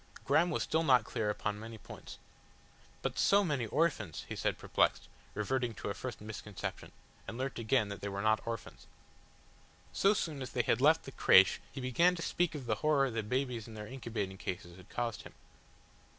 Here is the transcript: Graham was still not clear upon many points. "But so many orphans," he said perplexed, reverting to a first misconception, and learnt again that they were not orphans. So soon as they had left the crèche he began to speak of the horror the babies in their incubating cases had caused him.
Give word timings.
Graham 0.25 0.49
was 0.49 0.63
still 0.63 0.81
not 0.81 1.03
clear 1.03 1.29
upon 1.29 1.59
many 1.59 1.77
points. 1.77 2.17
"But 3.03 3.19
so 3.19 3.43
many 3.43 3.67
orphans," 3.67 4.25
he 4.27 4.35
said 4.35 4.57
perplexed, 4.57 5.07
reverting 5.35 5.75
to 5.75 5.91
a 5.91 5.93
first 5.93 6.21
misconception, 6.21 6.91
and 7.27 7.37
learnt 7.37 7.59
again 7.59 7.89
that 7.89 8.01
they 8.01 8.09
were 8.09 8.23
not 8.23 8.41
orphans. 8.47 8.87
So 9.93 10.15
soon 10.15 10.41
as 10.41 10.53
they 10.53 10.63
had 10.63 10.81
left 10.81 11.03
the 11.03 11.11
crèche 11.11 11.59
he 11.71 11.79
began 11.81 12.15
to 12.15 12.23
speak 12.23 12.55
of 12.55 12.65
the 12.65 12.77
horror 12.81 13.11
the 13.11 13.21
babies 13.21 13.67
in 13.67 13.75
their 13.75 13.85
incubating 13.85 14.39
cases 14.39 14.75
had 14.75 14.89
caused 14.89 15.21
him. 15.21 15.35